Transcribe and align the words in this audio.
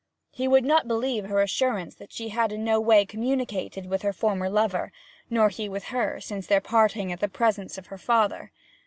He 0.31 0.47
would 0.47 0.65
not 0.65 0.87
believe 0.87 1.27
her 1.27 1.43
assurance 1.43 1.93
that 1.93 2.11
she 2.11 2.29
had 2.29 2.51
in 2.51 2.63
no 2.63 2.79
way 2.81 3.05
communicated 3.05 3.85
with 3.85 4.01
her 4.01 4.11
former 4.13 4.49
lover, 4.49 4.91
nor 5.29 5.49
he 5.49 5.69
with 5.69 5.83
her, 5.93 6.19
since 6.19 6.47
their 6.47 6.59
parting 6.59 7.11
in 7.11 7.19
the 7.19 7.29
presence 7.29 7.77
of 7.77 7.85
her 7.93 7.99
father. 7.99 8.51